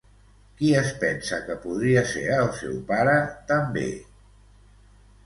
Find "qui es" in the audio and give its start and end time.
0.59-0.87